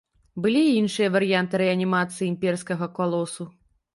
[0.45, 3.49] Былі і іншыя варыянты рэанімацыі імперскага калосу.